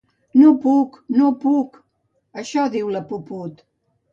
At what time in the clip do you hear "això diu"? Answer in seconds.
2.45-2.91